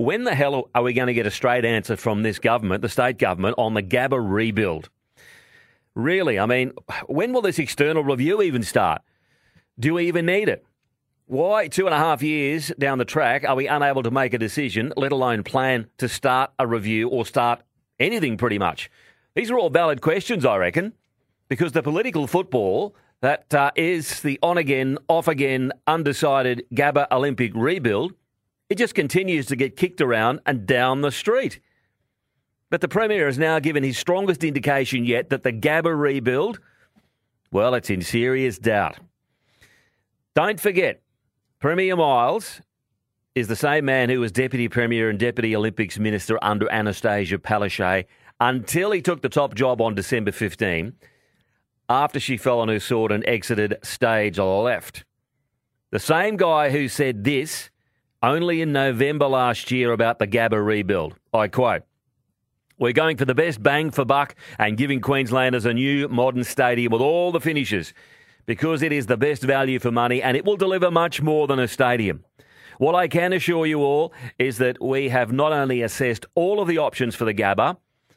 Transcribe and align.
When 0.00 0.24
the 0.24 0.34
hell 0.34 0.70
are 0.74 0.82
we 0.82 0.94
going 0.94 1.08
to 1.08 1.12
get 1.12 1.26
a 1.26 1.30
straight 1.30 1.66
answer 1.66 1.94
from 1.94 2.22
this 2.22 2.38
government, 2.38 2.80
the 2.80 2.88
state 2.88 3.18
government, 3.18 3.56
on 3.58 3.74
the 3.74 3.82
Gabba 3.82 4.18
rebuild? 4.18 4.88
Really, 5.94 6.38
I 6.38 6.46
mean, 6.46 6.72
when 7.06 7.34
will 7.34 7.42
this 7.42 7.58
external 7.58 8.02
review 8.02 8.40
even 8.40 8.62
start? 8.62 9.02
Do 9.78 9.92
we 9.92 10.08
even 10.08 10.24
need 10.24 10.48
it? 10.48 10.64
Why, 11.26 11.68
two 11.68 11.84
and 11.84 11.94
a 11.94 11.98
half 11.98 12.22
years 12.22 12.72
down 12.78 12.96
the 12.96 13.04
track, 13.04 13.44
are 13.44 13.54
we 13.54 13.68
unable 13.68 14.02
to 14.02 14.10
make 14.10 14.32
a 14.32 14.38
decision, 14.38 14.90
let 14.96 15.12
alone 15.12 15.42
plan 15.42 15.86
to 15.98 16.08
start 16.08 16.50
a 16.58 16.66
review 16.66 17.10
or 17.10 17.26
start 17.26 17.60
anything 17.98 18.38
pretty 18.38 18.58
much? 18.58 18.90
These 19.34 19.50
are 19.50 19.58
all 19.58 19.68
valid 19.68 20.00
questions, 20.00 20.46
I 20.46 20.56
reckon, 20.56 20.94
because 21.46 21.72
the 21.72 21.82
political 21.82 22.26
football 22.26 22.96
that 23.20 23.52
uh, 23.52 23.70
is 23.76 24.22
the 24.22 24.38
on 24.42 24.56
again, 24.56 24.96
off 25.08 25.28
again, 25.28 25.72
undecided 25.86 26.64
Gabba 26.72 27.06
Olympic 27.12 27.52
rebuild, 27.54 28.14
it 28.70 28.78
just 28.78 28.94
continues 28.94 29.46
to 29.46 29.56
get 29.56 29.76
kicked 29.76 30.00
around 30.00 30.40
and 30.46 30.64
down 30.64 31.00
the 31.00 31.10
street. 31.10 31.60
But 32.70 32.80
the 32.80 32.88
Premier 32.88 33.26
has 33.26 33.36
now 33.36 33.58
given 33.58 33.82
his 33.82 33.98
strongest 33.98 34.44
indication 34.44 35.04
yet 35.04 35.28
that 35.30 35.42
the 35.42 35.52
Gabba 35.52 35.98
rebuild, 35.98 36.60
well, 37.50 37.74
it's 37.74 37.90
in 37.90 38.00
serious 38.00 38.58
doubt. 38.58 38.96
Don't 40.36 40.60
forget, 40.60 41.02
Premier 41.58 41.96
Miles 41.96 42.60
is 43.34 43.48
the 43.48 43.56
same 43.56 43.84
man 43.84 44.08
who 44.08 44.20
was 44.20 44.30
Deputy 44.30 44.68
Premier 44.68 45.10
and 45.10 45.18
Deputy 45.18 45.54
Olympics 45.56 45.98
Minister 45.98 46.38
under 46.40 46.66
Annastacia 46.66 47.38
Palaszczuk 47.38 48.06
until 48.38 48.92
he 48.92 49.02
took 49.02 49.20
the 49.20 49.28
top 49.28 49.54
job 49.54 49.80
on 49.80 49.96
December 49.96 50.30
15 50.30 50.94
after 51.88 52.20
she 52.20 52.36
fell 52.36 52.60
on 52.60 52.68
her 52.68 52.78
sword 52.78 53.10
and 53.10 53.26
exited 53.26 53.76
stage 53.82 54.38
left. 54.38 55.04
The 55.90 55.98
same 55.98 56.36
guy 56.36 56.70
who 56.70 56.86
said 56.86 57.24
this 57.24 57.70
only 58.22 58.60
in 58.60 58.72
November 58.72 59.26
last 59.26 59.70
year 59.70 59.92
about 59.92 60.18
the 60.18 60.26
Gabba 60.26 60.64
rebuild. 60.64 61.14
I 61.32 61.48
quote, 61.48 61.82
we're 62.78 62.92
going 62.92 63.16
for 63.16 63.24
the 63.24 63.34
best 63.34 63.62
bang 63.62 63.90
for 63.90 64.04
buck 64.04 64.34
and 64.58 64.76
giving 64.76 65.00
Queenslanders 65.00 65.66
a 65.66 65.74
new 65.74 66.08
modern 66.08 66.44
stadium 66.44 66.92
with 66.92 67.02
all 67.02 67.30
the 67.32 67.40
finishes 67.40 67.92
because 68.46 68.82
it 68.82 68.92
is 68.92 69.06
the 69.06 69.16
best 69.16 69.42
value 69.42 69.78
for 69.78 69.90
money 69.90 70.22
and 70.22 70.36
it 70.36 70.44
will 70.44 70.56
deliver 70.56 70.90
much 70.90 71.20
more 71.20 71.46
than 71.46 71.58
a 71.58 71.68
stadium. 71.68 72.24
What 72.78 72.94
I 72.94 73.08
can 73.08 73.34
assure 73.34 73.66
you 73.66 73.80
all 73.82 74.14
is 74.38 74.56
that 74.58 74.82
we 74.82 75.10
have 75.10 75.30
not 75.32 75.52
only 75.52 75.82
assessed 75.82 76.24
all 76.34 76.60
of 76.60 76.68
the 76.68 76.78
options 76.78 77.14
for 77.14 77.26
the 77.26 77.34
Gabba, 77.34 77.76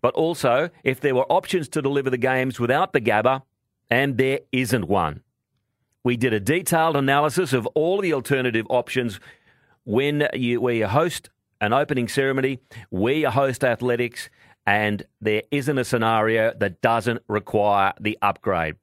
but 0.00 0.14
also 0.14 0.70
if 0.84 1.00
there 1.00 1.14
were 1.14 1.30
options 1.32 1.68
to 1.70 1.82
deliver 1.82 2.10
the 2.10 2.16
games 2.18 2.60
without 2.60 2.92
the 2.92 3.00
Gabba, 3.00 3.42
and 3.90 4.16
there 4.16 4.40
isn't 4.52 4.86
one. 4.86 5.22
We 6.04 6.16
did 6.16 6.32
a 6.32 6.40
detailed 6.40 6.96
analysis 6.96 7.52
of 7.52 7.66
all 7.68 8.00
the 8.00 8.12
alternative 8.12 8.66
options 8.68 9.18
when 9.84 10.28
you, 10.34 10.60
we 10.60 10.80
host 10.80 11.30
an 11.60 11.72
opening 11.72 12.08
ceremony, 12.08 12.58
we 12.90 13.22
host 13.22 13.64
athletics, 13.64 14.28
and 14.66 15.04
there 15.20 15.42
isn't 15.50 15.78
a 15.78 15.84
scenario 15.84 16.52
that 16.58 16.80
doesn't 16.80 17.22
require 17.28 17.92
the 18.00 18.18
upgrade. 18.22 18.76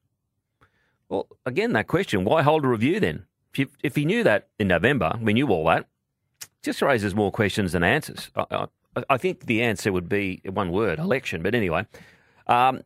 Well, 1.09 1.27
again, 1.45 1.73
that 1.73 1.87
question 1.87 2.23
why 2.23 2.41
hold 2.41 2.63
a 2.63 2.67
review 2.67 2.99
then? 2.99 3.25
If, 3.51 3.59
you, 3.59 3.67
if 3.83 3.95
he 3.95 4.05
knew 4.05 4.23
that 4.23 4.47
in 4.59 4.69
November, 4.69 5.17
we 5.21 5.33
knew 5.33 5.49
all 5.49 5.65
that, 5.65 5.87
just 6.63 6.81
raises 6.81 7.13
more 7.13 7.31
questions 7.31 7.73
than 7.73 7.83
answers. 7.83 8.29
I, 8.35 8.67
I, 8.95 9.03
I 9.09 9.17
think 9.17 9.45
the 9.45 9.61
answer 9.61 9.91
would 9.91 10.07
be 10.07 10.41
one 10.45 10.71
word 10.71 10.99
election. 10.99 11.41
But 11.41 11.55
anyway, 11.55 11.85
um, 12.47 12.81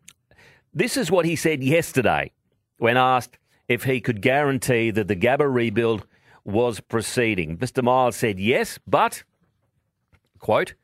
this 0.73 0.97
is 0.97 1.11
what 1.11 1.25
he 1.25 1.35
said 1.35 1.63
yesterday 1.63 2.31
when 2.77 2.97
asked 2.97 3.37
if 3.67 3.83
he 3.83 4.01
could 4.01 4.21
guarantee 4.21 4.91
that 4.91 5.07
the 5.07 5.15
Gabba 5.15 5.51
rebuild 5.51 6.05
was 6.45 6.79
proceeding. 6.79 7.57
Mr. 7.57 7.83
Miles 7.83 8.15
said 8.15 8.39
yes, 8.39 8.79
but, 8.87 9.23
quote, 10.39 10.75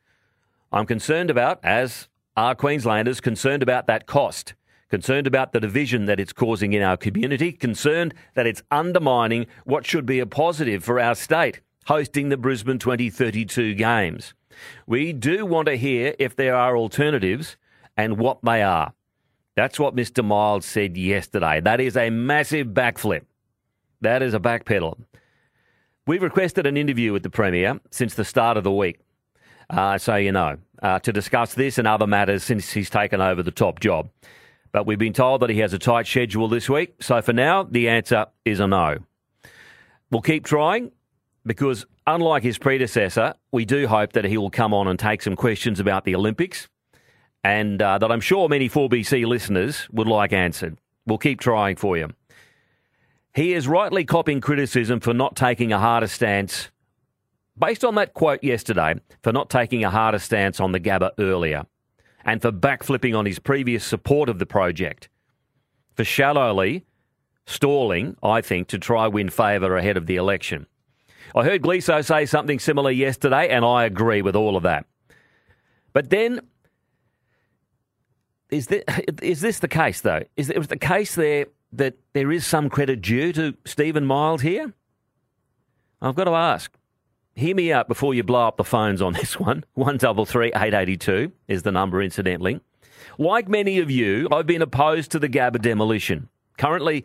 I'm 0.72 0.86
concerned 0.86 1.30
about, 1.30 1.60
as 1.62 2.08
are 2.36 2.54
Queenslanders, 2.54 3.20
concerned 3.20 3.62
about 3.62 3.86
that 3.86 4.06
cost, 4.06 4.54
concerned 4.88 5.26
about 5.26 5.52
the 5.52 5.60
division 5.60 6.06
that 6.06 6.18
it's 6.18 6.32
causing 6.32 6.72
in 6.72 6.82
our 6.82 6.96
community, 6.96 7.52
concerned 7.52 8.14
that 8.34 8.46
it's 8.46 8.62
undermining 8.70 9.46
what 9.64 9.86
should 9.86 10.04
be 10.06 10.18
a 10.18 10.26
positive 10.26 10.82
for 10.82 10.98
our 10.98 11.14
state, 11.14 11.60
hosting 11.86 12.28
the 12.28 12.36
Brisbane 12.36 12.78
2032 12.78 13.74
Games. 13.74 14.34
We 14.86 15.12
do 15.12 15.46
want 15.46 15.66
to 15.66 15.76
hear 15.76 16.14
if 16.18 16.36
there 16.36 16.56
are 16.56 16.76
alternatives 16.76 17.56
and 17.96 18.18
what 18.18 18.38
they 18.42 18.62
are. 18.62 18.92
That's 19.54 19.78
what 19.78 19.94
Mr. 19.94 20.24
Miles 20.24 20.64
said 20.64 20.96
yesterday. 20.96 21.60
That 21.60 21.80
is 21.80 21.96
a 21.96 22.10
massive 22.10 22.68
backflip. 22.68 23.22
That 24.00 24.22
is 24.22 24.34
a 24.34 24.40
backpedal. 24.40 24.96
We've 26.06 26.22
requested 26.22 26.66
an 26.66 26.76
interview 26.76 27.12
with 27.12 27.22
the 27.22 27.30
Premier 27.30 27.80
since 27.90 28.14
the 28.14 28.24
start 28.24 28.56
of 28.56 28.64
the 28.64 28.72
week 28.72 28.98
uh, 29.72 29.98
so 29.98 30.16
you 30.16 30.32
know, 30.32 30.58
uh, 30.82 30.98
to 31.00 31.12
discuss 31.12 31.54
this 31.54 31.78
and 31.78 31.88
other 31.88 32.06
matters 32.06 32.44
since 32.44 32.72
he's 32.72 32.90
taken 32.90 33.20
over 33.20 33.42
the 33.42 33.50
top 33.50 33.80
job. 33.80 34.10
But 34.70 34.86
we've 34.86 34.98
been 34.98 35.12
told 35.12 35.42
that 35.42 35.50
he 35.50 35.58
has 35.60 35.72
a 35.72 35.78
tight 35.78 36.06
schedule 36.06 36.48
this 36.48 36.68
week. 36.68 37.02
So 37.02 37.20
for 37.22 37.32
now, 37.32 37.62
the 37.62 37.88
answer 37.88 38.26
is 38.44 38.60
a 38.60 38.66
no. 38.66 38.98
We'll 40.10 40.22
keep 40.22 40.44
trying 40.44 40.92
because, 41.44 41.86
unlike 42.06 42.42
his 42.42 42.58
predecessor, 42.58 43.34
we 43.50 43.64
do 43.64 43.86
hope 43.86 44.12
that 44.12 44.24
he 44.24 44.36
will 44.36 44.50
come 44.50 44.74
on 44.74 44.88
and 44.88 44.98
take 44.98 45.22
some 45.22 45.36
questions 45.36 45.80
about 45.80 46.04
the 46.04 46.14
Olympics 46.14 46.68
and 47.44 47.80
uh, 47.80 47.98
that 47.98 48.12
I'm 48.12 48.20
sure 48.20 48.48
many 48.48 48.68
4BC 48.68 49.26
listeners 49.26 49.88
would 49.90 50.06
like 50.06 50.32
answered. 50.32 50.78
We'll 51.06 51.18
keep 51.18 51.40
trying 51.40 51.76
for 51.76 51.96
you. 51.96 52.10
He 53.34 53.54
is 53.54 53.66
rightly 53.66 54.04
copping 54.04 54.40
criticism 54.40 55.00
for 55.00 55.14
not 55.14 55.36
taking 55.36 55.72
a 55.72 55.78
harder 55.78 56.06
stance 56.06 56.70
based 57.58 57.84
on 57.84 57.94
that 57.94 58.14
quote 58.14 58.42
yesterday, 58.42 58.94
for 59.22 59.32
not 59.32 59.50
taking 59.50 59.84
a 59.84 59.90
harder 59.90 60.18
stance 60.18 60.60
on 60.60 60.72
the 60.72 60.80
Gabba 60.80 61.12
earlier, 61.18 61.64
and 62.24 62.40
for 62.42 62.52
backflipping 62.52 63.16
on 63.16 63.26
his 63.26 63.38
previous 63.38 63.84
support 63.84 64.28
of 64.28 64.38
the 64.38 64.46
project, 64.46 65.08
for 65.94 66.04
shallowly 66.04 66.84
stalling, 67.46 68.16
I 68.22 68.40
think, 68.40 68.68
to 68.68 68.78
try 68.78 69.08
win 69.08 69.30
favour 69.30 69.76
ahead 69.76 69.96
of 69.96 70.06
the 70.06 70.16
election. 70.16 70.66
I 71.34 71.44
heard 71.44 71.62
Gleeso 71.62 72.04
say 72.04 72.26
something 72.26 72.58
similar 72.58 72.90
yesterday, 72.90 73.48
and 73.48 73.64
I 73.64 73.84
agree 73.84 74.22
with 74.22 74.36
all 74.36 74.56
of 74.56 74.62
that. 74.64 74.86
But 75.92 76.10
then, 76.10 76.40
is 78.50 78.66
this, 78.66 78.84
is 79.22 79.40
this 79.40 79.58
the 79.58 79.68
case, 79.68 80.02
though? 80.02 80.22
Is 80.36 80.50
it 80.50 80.68
the 80.68 80.76
case 80.76 81.14
there 81.14 81.46
that 81.72 81.94
there 82.12 82.30
is 82.30 82.46
some 82.46 82.68
credit 82.68 83.00
due 83.00 83.32
to 83.32 83.54
Steven 83.64 84.04
Miles 84.04 84.42
here? 84.42 84.72
I've 86.00 86.14
got 86.14 86.24
to 86.24 86.32
ask 86.32 86.72
hear 87.34 87.54
me 87.54 87.72
out 87.72 87.88
before 87.88 88.14
you 88.14 88.22
blow 88.22 88.46
up 88.46 88.56
the 88.56 88.64
phones 88.64 89.00
on 89.02 89.12
this 89.14 89.38
one. 89.38 89.64
One 89.74 89.96
double 89.96 90.26
three 90.26 90.52
eight 90.54 90.74
eighty 90.74 90.96
two 90.96 91.32
is 91.48 91.62
the 91.62 91.72
number, 91.72 92.02
incidentally. 92.02 92.60
Like 93.18 93.48
many 93.48 93.78
of 93.78 93.90
you, 93.90 94.28
I've 94.30 94.46
been 94.46 94.62
opposed 94.62 95.10
to 95.12 95.18
the 95.18 95.28
Gabba 95.28 95.60
demolition. 95.60 96.28
Currently 96.56 97.04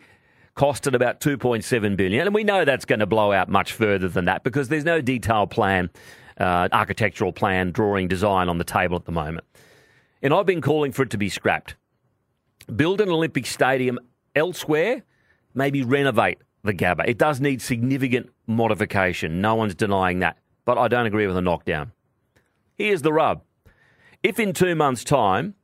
costed 0.55 0.93
about 0.93 1.19
2.7 1.19 1.95
billion, 1.97 2.25
and 2.25 2.35
we 2.35 2.43
know 2.43 2.65
that's 2.65 2.85
going 2.85 2.99
to 2.99 3.05
blow 3.05 3.31
out 3.31 3.49
much 3.49 3.73
further 3.73 4.07
than 4.07 4.25
that 4.25 4.43
because 4.43 4.69
there's 4.69 4.85
no 4.85 5.01
detailed 5.01 5.49
plan, 5.51 5.89
uh, 6.39 6.67
architectural 6.71 7.31
plan, 7.31 7.71
drawing, 7.71 8.07
design 8.07 8.47
on 8.49 8.57
the 8.57 8.63
table 8.63 8.95
at 8.95 9.05
the 9.05 9.11
moment. 9.11 9.45
And 10.21 10.33
I've 10.33 10.45
been 10.45 10.61
calling 10.61 10.91
for 10.91 11.03
it 11.03 11.09
to 11.11 11.17
be 11.17 11.29
scrapped. 11.29 11.75
Build 12.73 13.01
an 13.01 13.09
Olympic 13.09 13.45
stadium 13.45 13.99
elsewhere, 14.37 15.03
maybe 15.53 15.83
renovate 15.83 16.39
the 16.63 16.73
Gabba. 16.73 17.07
It 17.07 17.17
does 17.17 17.41
need 17.41 17.61
significant 17.61 18.29
modification. 18.45 19.41
No 19.41 19.55
one's 19.55 19.75
denying 19.75 20.19
that. 20.19 20.37
But 20.65 20.77
I 20.77 20.87
don't 20.87 21.05
agree 21.05 21.27
with 21.27 21.37
a 21.37 21.41
knockdown. 21.41 21.91
Here's 22.75 23.01
the 23.01 23.13
rub. 23.13 23.41
If 24.23 24.39
in 24.39 24.53
two 24.53 24.75
months' 24.75 25.03
time, 25.03 25.55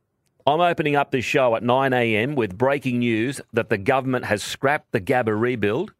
I'm 0.46 0.60
opening 0.60 0.96
up 0.96 1.10
this 1.10 1.24
show 1.24 1.56
at 1.56 1.62
9 1.62 1.92
a.m. 1.92 2.34
with 2.34 2.58
breaking 2.58 2.98
news 2.98 3.40
that 3.52 3.70
the 3.70 3.78
government 3.78 4.26
has 4.26 4.42
scrapped 4.42 4.92
the 4.92 5.00
Gabba 5.00 5.38
rebuild, 5.38 5.92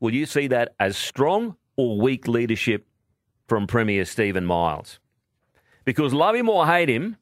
will 0.00 0.14
you 0.14 0.26
see 0.26 0.48
that 0.48 0.74
as 0.80 0.96
strong 0.96 1.56
or 1.76 2.00
weak 2.00 2.26
leadership 2.26 2.86
from 3.46 3.66
Premier 3.66 4.04
Steven 4.04 4.44
Miles? 4.44 4.98
Because 5.84 6.12
love 6.12 6.34
him 6.34 6.48
or 6.48 6.66
hate 6.66 6.88
him, 6.88 7.16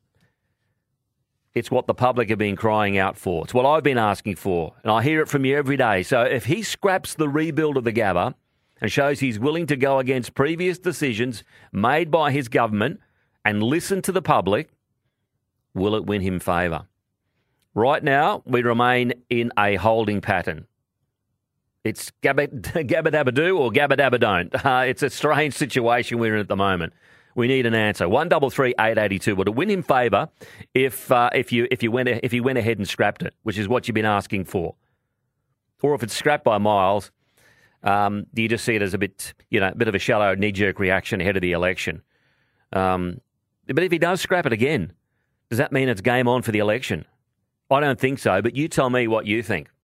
it's 1.54 1.70
what 1.70 1.86
the 1.86 1.94
public 1.94 2.30
have 2.30 2.38
been 2.38 2.56
crying 2.56 2.96
out 2.96 3.16
for. 3.16 3.44
It's 3.44 3.52
what 3.52 3.66
I've 3.66 3.82
been 3.82 3.98
asking 3.98 4.36
for. 4.36 4.74
And 4.82 4.90
I 4.90 5.02
hear 5.02 5.20
it 5.20 5.28
from 5.28 5.44
you 5.44 5.56
every 5.56 5.76
day. 5.76 6.02
So 6.02 6.22
if 6.22 6.46
he 6.46 6.62
scraps 6.62 7.14
the 7.14 7.28
rebuild 7.28 7.76
of 7.76 7.84
the 7.84 7.92
Gabba 7.92 8.34
and 8.80 8.90
shows 8.90 9.20
he's 9.20 9.38
willing 9.38 9.66
to 9.66 9.76
go 9.76 9.98
against 9.98 10.34
previous 10.34 10.78
decisions 10.78 11.44
made 11.70 12.10
by 12.10 12.32
his 12.32 12.48
government 12.48 13.00
and 13.44 13.62
listen 13.62 14.00
to 14.02 14.12
the 14.12 14.22
public, 14.22 14.70
will 15.74 15.94
it 15.94 16.06
win 16.06 16.22
him 16.22 16.40
favour? 16.40 16.86
Right 17.74 18.02
now, 18.02 18.42
we 18.46 18.62
remain 18.62 19.12
in 19.28 19.52
a 19.58 19.76
holding 19.76 20.20
pattern. 20.20 20.66
It's 21.84 22.12
gabba, 22.22 22.48
gabba 22.88 23.08
dabba 23.08 23.34
do 23.34 23.58
or 23.58 23.70
gabba 23.70 23.98
dabba 23.98 24.20
don't. 24.20 24.54
Uh, 24.64 24.84
it's 24.86 25.02
a 25.02 25.10
strange 25.10 25.54
situation 25.54 26.18
we're 26.18 26.34
in 26.34 26.40
at 26.40 26.48
the 26.48 26.56
moment. 26.56 26.92
We 27.34 27.48
need 27.48 27.66
an 27.66 27.74
answer. 27.74 28.08
One 28.08 28.28
double 28.28 28.50
three 28.50 28.74
eight 28.78 28.98
eighty 28.98 29.18
two. 29.18 29.34
Would 29.36 29.48
it 29.48 29.54
win 29.54 29.70
him 29.70 29.82
favour 29.82 30.28
if 30.74 31.10
uh, 31.10 31.30
if 31.32 31.52
you 31.52 31.66
if 31.70 31.82
you 31.82 31.90
went 31.90 32.08
if 32.08 32.32
he 32.32 32.40
went 32.40 32.58
ahead 32.58 32.78
and 32.78 32.88
scrapped 32.88 33.22
it, 33.22 33.34
which 33.42 33.58
is 33.58 33.68
what 33.68 33.88
you've 33.88 33.94
been 33.94 34.04
asking 34.04 34.44
for, 34.44 34.74
or 35.82 35.94
if 35.94 36.02
it's 36.02 36.14
scrapped 36.14 36.44
by 36.44 36.58
Miles? 36.58 37.10
Um, 37.82 38.26
do 38.32 38.42
you 38.42 38.48
just 38.48 38.64
see 38.64 38.76
it 38.76 38.82
as 38.82 38.94
a 38.94 38.98
bit 38.98 39.34
you 39.50 39.60
know 39.60 39.68
a 39.68 39.74
bit 39.74 39.88
of 39.88 39.94
a 39.94 39.98
shallow 39.98 40.34
knee 40.34 40.52
jerk 40.52 40.78
reaction 40.78 41.20
ahead 41.20 41.36
of 41.36 41.42
the 41.42 41.52
election? 41.52 42.02
Um, 42.72 43.20
but 43.66 43.82
if 43.82 43.92
he 43.92 43.98
does 43.98 44.20
scrap 44.20 44.46
it 44.46 44.52
again, 44.52 44.92
does 45.48 45.58
that 45.58 45.72
mean 45.72 45.88
it's 45.88 46.00
game 46.00 46.28
on 46.28 46.42
for 46.42 46.52
the 46.52 46.58
election? 46.58 47.04
I 47.70 47.80
don't 47.80 47.98
think 47.98 48.18
so, 48.18 48.42
but 48.42 48.54
you 48.54 48.68
tell 48.68 48.90
me 48.90 49.08
what 49.08 49.26
you 49.26 49.42
think. 49.42 49.68